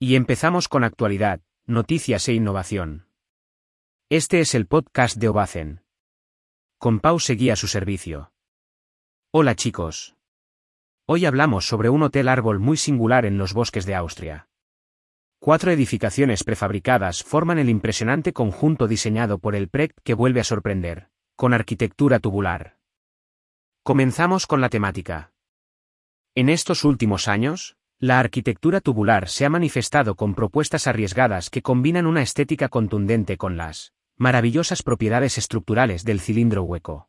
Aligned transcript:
Y 0.00 0.14
empezamos 0.14 0.68
con 0.68 0.84
actualidad, 0.84 1.40
noticias 1.66 2.28
e 2.28 2.32
innovación. 2.32 3.08
Este 4.08 4.38
es 4.38 4.54
el 4.54 4.68
podcast 4.68 5.16
de 5.16 5.28
Obacen. 5.28 5.82
Con 6.78 7.00
Pau 7.00 7.18
seguía 7.18 7.56
su 7.56 7.66
servicio. 7.66 8.32
Hola 9.32 9.56
chicos. 9.56 10.14
Hoy 11.04 11.26
hablamos 11.26 11.66
sobre 11.66 11.88
un 11.88 12.04
hotel 12.04 12.28
árbol 12.28 12.60
muy 12.60 12.76
singular 12.76 13.26
en 13.26 13.38
los 13.38 13.54
bosques 13.54 13.86
de 13.86 13.96
Austria. 13.96 14.48
Cuatro 15.40 15.72
edificaciones 15.72 16.44
prefabricadas 16.44 17.24
forman 17.24 17.58
el 17.58 17.68
impresionante 17.68 18.32
conjunto 18.32 18.86
diseñado 18.86 19.40
por 19.40 19.56
el 19.56 19.68
PREC 19.68 20.00
que 20.04 20.14
vuelve 20.14 20.38
a 20.38 20.44
sorprender, 20.44 21.10
con 21.34 21.54
arquitectura 21.54 22.20
tubular. 22.20 22.78
Comenzamos 23.82 24.46
con 24.46 24.60
la 24.60 24.68
temática. 24.68 25.32
En 26.36 26.50
estos 26.50 26.84
últimos 26.84 27.26
años, 27.26 27.77
la 28.00 28.20
arquitectura 28.20 28.80
tubular 28.80 29.28
se 29.28 29.44
ha 29.44 29.50
manifestado 29.50 30.14
con 30.14 30.34
propuestas 30.34 30.86
arriesgadas 30.86 31.50
que 31.50 31.62
combinan 31.62 32.06
una 32.06 32.22
estética 32.22 32.68
contundente 32.68 33.36
con 33.36 33.56
las 33.56 33.92
maravillosas 34.16 34.84
propiedades 34.84 35.36
estructurales 35.36 36.04
del 36.04 36.20
cilindro 36.20 36.62
hueco. 36.62 37.08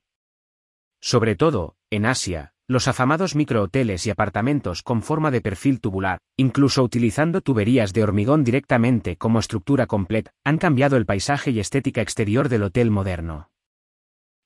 Sobre 0.99 1.35
todo, 1.35 1.75
en 1.91 2.07
Asia, 2.07 2.53
los 2.67 2.88
afamados 2.88 3.35
microhoteles 3.35 4.05
y 4.07 4.09
apartamentos 4.09 4.81
con 4.81 5.03
forma 5.03 5.30
de 5.30 5.41
perfil 5.41 5.80
tubular, 5.80 6.20
incluso 6.38 6.83
utilizando 6.83 7.41
tuberías 7.41 7.94
de 7.94 8.03
hormigón 8.03 8.44
directamente 8.44 9.16
como 9.16 9.39
estructura 9.39 9.85
completa, 9.85 10.31
han 10.44 10.58
cambiado 10.58 10.97
el 10.97 11.05
paisaje 11.05 11.52
y 11.52 11.59
estética 11.59 12.02
exterior 12.02 12.49
del 12.49 12.63
hotel 12.63 12.89
moderno. 12.89 13.52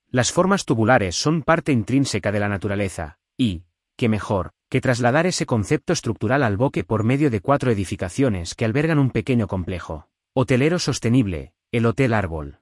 Las 0.09 0.31
formas 0.31 0.65
tubulares 0.65 1.15
son 1.15 1.41
parte 1.41 1.71
intrínseca 1.71 2.31
de 2.31 2.39
la 2.39 2.49
naturaleza, 2.49 3.17
y, 3.37 3.63
qué 3.97 4.09
mejor, 4.09 4.51
que 4.73 4.81
trasladar 4.81 5.27
ese 5.27 5.45
concepto 5.45 5.93
estructural 5.93 6.41
al 6.41 6.57
boque 6.57 6.83
por 6.83 7.03
medio 7.03 7.29
de 7.29 7.41
cuatro 7.41 7.69
edificaciones 7.69 8.55
que 8.55 8.65
albergan 8.65 8.97
un 8.97 9.11
pequeño 9.11 9.45
complejo. 9.45 10.09
Hotelero 10.33 10.79
sostenible, 10.79 11.53
el 11.71 11.85
Hotel 11.85 12.11
Árbol. 12.11 12.57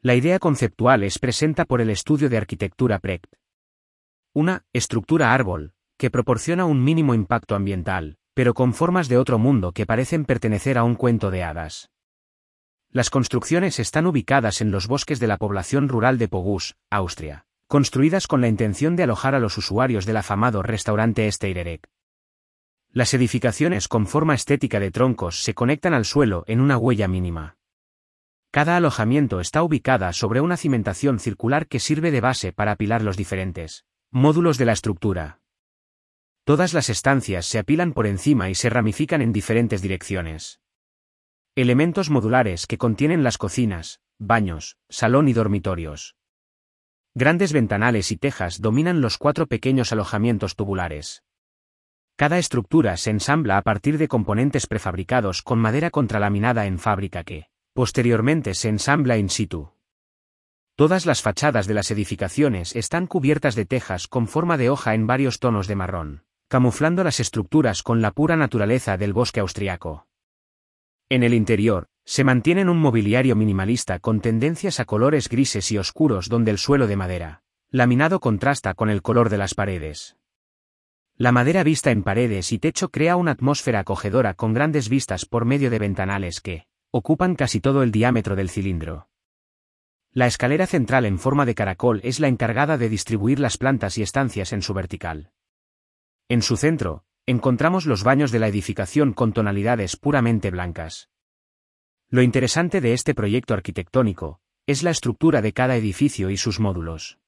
La 0.00 0.16
idea 0.16 0.40
conceptual 0.40 1.04
es 1.04 1.20
presenta 1.20 1.64
por 1.64 1.80
el 1.80 1.90
estudio 1.90 2.28
de 2.28 2.38
arquitectura 2.38 2.98
PRECT. 2.98 3.32
Una 4.32 4.64
estructura 4.72 5.32
árbol, 5.32 5.74
que 5.96 6.10
proporciona 6.10 6.64
un 6.64 6.82
mínimo 6.82 7.14
impacto 7.14 7.54
ambiental, 7.54 8.18
pero 8.34 8.52
con 8.52 8.74
formas 8.74 9.06
de 9.06 9.18
otro 9.18 9.38
mundo 9.38 9.70
que 9.70 9.86
parecen 9.86 10.24
pertenecer 10.24 10.76
a 10.76 10.82
un 10.82 10.96
cuento 10.96 11.30
de 11.30 11.44
hadas. 11.44 11.88
Las 12.90 13.10
construcciones 13.10 13.78
están 13.78 14.06
ubicadas 14.08 14.60
en 14.60 14.72
los 14.72 14.88
bosques 14.88 15.20
de 15.20 15.28
la 15.28 15.36
población 15.36 15.88
rural 15.88 16.18
de 16.18 16.26
Pogus, 16.26 16.74
Austria 16.90 17.45
construidas 17.66 18.26
con 18.26 18.40
la 18.40 18.48
intención 18.48 18.94
de 18.94 19.02
alojar 19.02 19.34
a 19.34 19.40
los 19.40 19.58
usuarios 19.58 20.06
del 20.06 20.18
afamado 20.18 20.62
restaurante 20.62 21.30
Steirerek. 21.30 21.88
Las 22.90 23.12
edificaciones 23.12 23.88
con 23.88 24.06
forma 24.06 24.34
estética 24.34 24.80
de 24.80 24.90
troncos 24.90 25.42
se 25.42 25.54
conectan 25.54 25.92
al 25.92 26.04
suelo 26.04 26.44
en 26.46 26.60
una 26.60 26.78
huella 26.78 27.08
mínima. 27.08 27.56
Cada 28.50 28.76
alojamiento 28.76 29.40
está 29.40 29.62
ubicada 29.62 30.12
sobre 30.12 30.40
una 30.40 30.56
cimentación 30.56 31.18
circular 31.18 31.66
que 31.66 31.80
sirve 31.80 32.10
de 32.10 32.20
base 32.20 32.52
para 32.52 32.72
apilar 32.72 33.02
los 33.02 33.16
diferentes 33.16 33.84
módulos 34.10 34.56
de 34.56 34.64
la 34.64 34.72
estructura. 34.72 35.40
Todas 36.44 36.72
las 36.72 36.88
estancias 36.88 37.44
se 37.44 37.58
apilan 37.58 37.92
por 37.92 38.06
encima 38.06 38.48
y 38.48 38.54
se 38.54 38.70
ramifican 38.70 39.20
en 39.20 39.32
diferentes 39.32 39.82
direcciones. 39.82 40.60
Elementos 41.54 42.08
modulares 42.08 42.66
que 42.66 42.78
contienen 42.78 43.24
las 43.24 43.36
cocinas, 43.36 44.00
baños, 44.18 44.78
salón 44.88 45.28
y 45.28 45.32
dormitorios. 45.32 46.15
Grandes 47.18 47.54
ventanales 47.54 48.12
y 48.12 48.18
tejas 48.18 48.60
dominan 48.60 49.00
los 49.00 49.16
cuatro 49.16 49.46
pequeños 49.46 49.90
alojamientos 49.90 50.54
tubulares. 50.54 51.22
Cada 52.14 52.36
estructura 52.36 52.98
se 52.98 53.08
ensambla 53.08 53.56
a 53.56 53.62
partir 53.62 53.96
de 53.96 54.06
componentes 54.06 54.66
prefabricados 54.66 55.40
con 55.40 55.58
madera 55.58 55.88
contralaminada 55.88 56.66
en 56.66 56.78
fábrica 56.78 57.24
que, 57.24 57.46
posteriormente 57.72 58.52
se 58.52 58.68
ensambla 58.68 59.16
in 59.16 59.30
situ. 59.30 59.72
Todas 60.74 61.06
las 61.06 61.22
fachadas 61.22 61.66
de 61.66 61.72
las 61.72 61.90
edificaciones 61.90 62.76
están 62.76 63.06
cubiertas 63.06 63.54
de 63.54 63.64
tejas 63.64 64.08
con 64.08 64.28
forma 64.28 64.58
de 64.58 64.68
hoja 64.68 64.92
en 64.92 65.06
varios 65.06 65.38
tonos 65.38 65.68
de 65.68 65.74
marrón, 65.74 66.22
camuflando 66.48 67.02
las 67.02 67.18
estructuras 67.18 67.82
con 67.82 68.02
la 68.02 68.10
pura 68.10 68.36
naturaleza 68.36 68.98
del 68.98 69.14
bosque 69.14 69.40
austriaco. 69.40 70.06
En 71.08 71.22
el 71.22 71.32
interior, 71.32 71.88
se 72.06 72.22
mantienen 72.22 72.68
un 72.68 72.78
mobiliario 72.78 73.34
minimalista 73.34 73.98
con 73.98 74.20
tendencias 74.20 74.78
a 74.78 74.84
colores 74.84 75.28
grises 75.28 75.72
y 75.72 75.78
oscuros 75.78 76.28
donde 76.28 76.52
el 76.52 76.58
suelo 76.58 76.86
de 76.86 76.94
madera, 76.96 77.42
laminado 77.68 78.20
contrasta 78.20 78.74
con 78.74 78.90
el 78.90 79.02
color 79.02 79.28
de 79.28 79.38
las 79.38 79.54
paredes. 79.54 80.16
La 81.16 81.32
madera 81.32 81.64
vista 81.64 81.90
en 81.90 82.04
paredes 82.04 82.52
y 82.52 82.60
techo 82.60 82.90
crea 82.90 83.16
una 83.16 83.32
atmósfera 83.32 83.80
acogedora 83.80 84.34
con 84.34 84.54
grandes 84.54 84.88
vistas 84.88 85.26
por 85.26 85.46
medio 85.46 85.68
de 85.68 85.80
ventanales 85.80 86.40
que 86.40 86.68
ocupan 86.92 87.34
casi 87.34 87.60
todo 87.60 87.82
el 87.82 87.90
diámetro 87.90 88.36
del 88.36 88.50
cilindro. 88.50 89.08
La 90.12 90.28
escalera 90.28 90.68
central 90.68 91.06
en 91.06 91.18
forma 91.18 91.44
de 91.44 91.56
caracol 91.56 92.00
es 92.04 92.20
la 92.20 92.28
encargada 92.28 92.78
de 92.78 92.88
distribuir 92.88 93.40
las 93.40 93.58
plantas 93.58 93.98
y 93.98 94.02
estancias 94.02 94.52
en 94.52 94.62
su 94.62 94.74
vertical. 94.74 95.32
En 96.28 96.40
su 96.40 96.56
centro, 96.56 97.04
encontramos 97.26 97.84
los 97.84 98.04
baños 98.04 98.30
de 98.30 98.38
la 98.38 98.46
edificación 98.46 99.12
con 99.12 99.32
tonalidades 99.32 99.96
puramente 99.96 100.52
blancas. 100.52 101.10
Lo 102.08 102.22
interesante 102.22 102.80
de 102.80 102.92
este 102.92 103.14
proyecto 103.14 103.52
arquitectónico, 103.52 104.38
es 104.68 104.84
la 104.84 104.90
estructura 104.90 105.42
de 105.42 105.52
cada 105.52 105.74
edificio 105.74 106.30
y 106.30 106.36
sus 106.36 106.60
módulos. 106.60 107.18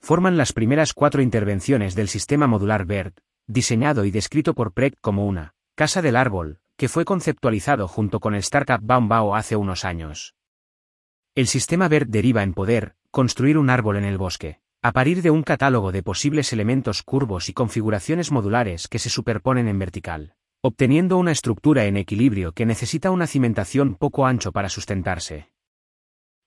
Forman 0.00 0.36
las 0.36 0.52
primeras 0.52 0.94
cuatro 0.94 1.22
intervenciones 1.22 1.94
del 1.94 2.08
sistema 2.08 2.48
modular 2.48 2.86
BERT, 2.86 3.20
diseñado 3.46 4.04
y 4.04 4.10
descrito 4.10 4.54
por 4.54 4.72
Precht 4.72 4.98
como 5.00 5.26
una 5.26 5.54
casa 5.76 6.02
del 6.02 6.16
árbol, 6.16 6.58
que 6.76 6.88
fue 6.88 7.04
conceptualizado 7.04 7.86
junto 7.86 8.18
con 8.18 8.34
el 8.34 8.40
startup 8.40 8.80
Baumbao 8.82 9.36
hace 9.36 9.54
unos 9.54 9.84
años. 9.84 10.34
El 11.36 11.46
sistema 11.46 11.86
BERT 11.86 12.08
deriva 12.08 12.42
en 12.42 12.52
poder 12.52 12.96
construir 13.12 13.58
un 13.58 13.70
árbol 13.70 13.96
en 13.96 14.04
el 14.04 14.18
bosque, 14.18 14.58
a 14.82 14.90
partir 14.90 15.22
de 15.22 15.30
un 15.30 15.44
catálogo 15.44 15.92
de 15.92 16.02
posibles 16.02 16.52
elementos 16.52 17.04
curvos 17.04 17.48
y 17.48 17.52
configuraciones 17.52 18.32
modulares 18.32 18.88
que 18.88 18.98
se 18.98 19.08
superponen 19.08 19.68
en 19.68 19.78
vertical 19.78 20.34
obteniendo 20.66 21.18
una 21.18 21.30
estructura 21.30 21.84
en 21.84 21.98
equilibrio 21.98 22.52
que 22.52 22.64
necesita 22.64 23.10
una 23.10 23.26
cimentación 23.26 23.96
poco 23.96 24.24
ancho 24.24 24.50
para 24.50 24.70
sustentarse. 24.70 25.50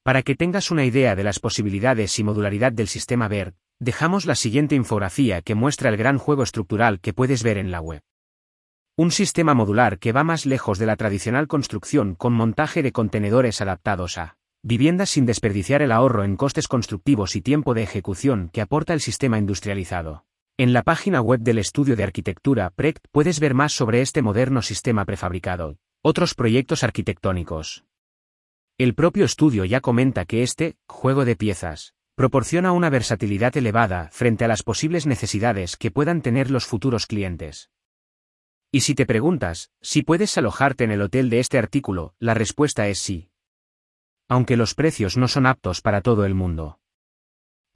Para 0.02 0.24
que 0.24 0.34
tengas 0.34 0.72
una 0.72 0.86
idea 0.86 1.16
de 1.16 1.24
las 1.24 1.38
posibilidades 1.38 2.18
y 2.18 2.24
modularidad 2.24 2.72
del 2.72 2.88
sistema 2.88 3.28
BERT, 3.28 3.56
dejamos 3.78 4.26
la 4.26 4.34
siguiente 4.34 4.74
infografía 4.74 5.44
que 5.44 5.54
muestra 5.54 5.90
el 5.90 5.98
gran 5.98 6.18
juego 6.18 6.42
estructural 6.42 7.00
que 7.00 7.14
puedes 7.14 7.44
ver 7.44 7.60
en 7.60 7.70
la 7.70 7.80
web. 7.80 8.02
Un 8.96 9.12
sistema 9.12 9.54
modular 9.54 10.00
que 10.00 10.14
va 10.14 10.24
más 10.24 10.48
lejos 10.48 10.80
de 10.80 10.88
la 10.88 10.96
tradicional 10.96 11.48
construcción 11.48 12.16
con 12.16 12.34
montaje 12.34 12.82
de 12.82 12.92
contenedores 12.92 13.62
adaptados 13.62 14.18
a 14.18 14.40
viviendas 14.64 15.12
sin 15.12 15.28
desperdiciar 15.28 15.84
el 15.84 15.92
ahorro 15.92 16.24
en 16.24 16.38
costes 16.38 16.68
constructivos 16.68 17.36
y 17.36 17.42
tiempo 17.42 17.76
de 17.76 17.84
ejecución 17.84 18.50
que 18.52 18.62
aporta 18.62 18.96
el 18.96 19.00
sistema 19.00 19.38
industrializado. 19.38 20.26
En 20.60 20.74
la 20.74 20.82
página 20.82 21.22
web 21.22 21.42
del 21.42 21.60
estudio 21.60 21.96
de 21.96 22.04
arquitectura 22.04 22.72
PRECT 22.72 23.10
puedes 23.12 23.40
ver 23.40 23.54
más 23.54 23.74
sobre 23.74 24.02
este 24.02 24.24
moderno 24.24 24.64
sistema 24.64 25.06
prefabricado. 25.06 25.78
Otros 26.02 26.34
proyectos 26.34 26.84
arquitectónicos. 26.84 27.86
El 28.80 28.96
propio 28.96 29.24
estudio 29.24 29.66
ya 29.66 29.82
comenta 29.82 30.26
que 30.26 30.42
este 30.42 30.76
juego 30.88 31.26
de 31.26 31.36
piezas 31.36 31.94
proporciona 32.16 32.72
una 32.72 32.90
versatilidad 32.90 33.56
elevada 33.56 34.10
frente 34.12 34.46
a 34.46 34.48
las 34.48 34.64
posibles 34.64 35.06
necesidades 35.06 35.78
que 35.78 35.92
puedan 35.92 36.24
tener 36.24 36.50
los 36.50 36.66
futuros 36.66 37.06
clientes. 37.06 37.70
Y 38.72 38.80
si 38.80 38.96
te 38.96 39.06
preguntas 39.06 39.70
si 39.80 40.02
puedes 40.02 40.36
alojarte 40.40 40.86
en 40.86 40.92
el 40.92 41.04
hotel 41.04 41.30
de 41.30 41.40
este 41.40 41.60
artículo, 41.60 42.16
la 42.18 42.34
respuesta 42.34 42.88
es 42.88 42.98
sí. 42.98 43.30
Aunque 44.28 44.58
los 44.58 44.74
precios 44.74 45.18
no 45.18 45.28
son 45.28 45.46
aptos 45.46 45.82
para 45.82 46.02
todo 46.02 46.26
el 46.26 46.34
mundo. 46.34 46.80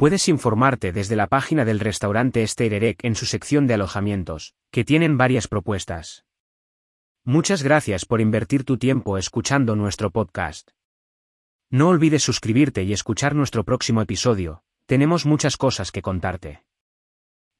Puedes 0.01 0.27
informarte 0.29 0.91
desde 0.91 1.15
la 1.15 1.27
página 1.27 1.63
del 1.63 1.79
restaurante 1.79 2.47
Steirerek 2.47 3.03
en 3.03 3.13
su 3.13 3.27
sección 3.27 3.67
de 3.67 3.75
alojamientos, 3.75 4.55
que 4.71 4.83
tienen 4.83 5.15
varias 5.15 5.47
propuestas. 5.47 6.25
Muchas 7.23 7.61
gracias 7.61 8.05
por 8.05 8.19
invertir 8.19 8.63
tu 8.63 8.79
tiempo 8.79 9.19
escuchando 9.19 9.75
nuestro 9.75 10.09
podcast. 10.09 10.71
No 11.69 11.89
olvides 11.89 12.23
suscribirte 12.23 12.81
y 12.81 12.93
escuchar 12.93 13.35
nuestro 13.35 13.63
próximo 13.63 14.01
episodio, 14.01 14.63
tenemos 14.87 15.27
muchas 15.27 15.55
cosas 15.55 15.91
que 15.91 16.01
contarte. 16.01 16.63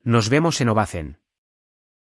Nos 0.01 0.29
vemos 0.29 0.61
en 0.61 0.69
Ovacen. 0.69 1.20